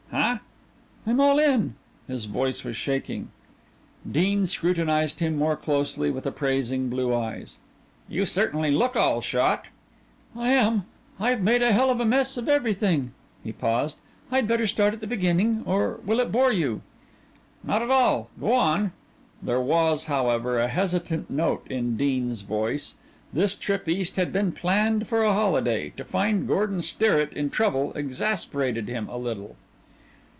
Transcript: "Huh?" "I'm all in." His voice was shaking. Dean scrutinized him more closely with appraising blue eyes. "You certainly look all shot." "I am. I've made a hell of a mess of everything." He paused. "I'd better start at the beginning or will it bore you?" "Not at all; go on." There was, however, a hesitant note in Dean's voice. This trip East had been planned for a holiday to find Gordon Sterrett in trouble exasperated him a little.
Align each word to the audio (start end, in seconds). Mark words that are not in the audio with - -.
"Huh?" 0.13 0.39
"I'm 1.07 1.21
all 1.21 1.39
in." 1.39 1.75
His 2.07 2.25
voice 2.25 2.65
was 2.65 2.75
shaking. 2.75 3.29
Dean 4.09 4.45
scrutinized 4.45 5.19
him 5.21 5.37
more 5.37 5.55
closely 5.55 6.11
with 6.11 6.25
appraising 6.25 6.89
blue 6.89 7.15
eyes. 7.15 7.55
"You 8.09 8.25
certainly 8.25 8.71
look 8.71 8.97
all 8.97 9.21
shot." 9.21 9.67
"I 10.35 10.49
am. 10.49 10.83
I've 11.19 11.39
made 11.41 11.61
a 11.63 11.71
hell 11.71 11.89
of 11.89 12.01
a 12.01 12.05
mess 12.05 12.35
of 12.37 12.49
everything." 12.49 13.13
He 13.41 13.53
paused. 13.53 13.97
"I'd 14.29 14.49
better 14.49 14.67
start 14.67 14.93
at 14.93 14.99
the 14.99 15.07
beginning 15.07 15.63
or 15.65 16.01
will 16.05 16.19
it 16.19 16.29
bore 16.31 16.51
you?" 16.51 16.81
"Not 17.63 17.81
at 17.81 17.89
all; 17.89 18.29
go 18.37 18.51
on." 18.53 18.91
There 19.41 19.61
was, 19.61 20.05
however, 20.05 20.59
a 20.59 20.67
hesitant 20.67 21.29
note 21.29 21.65
in 21.69 21.95
Dean's 21.95 22.41
voice. 22.41 22.95
This 23.31 23.55
trip 23.55 23.87
East 23.87 24.17
had 24.17 24.33
been 24.33 24.51
planned 24.51 25.07
for 25.07 25.23
a 25.23 25.31
holiday 25.33 25.91
to 25.95 26.03
find 26.03 26.49
Gordon 26.49 26.81
Sterrett 26.81 27.31
in 27.31 27.49
trouble 27.49 27.93
exasperated 27.93 28.89
him 28.89 29.07
a 29.07 29.15
little. 29.17 29.55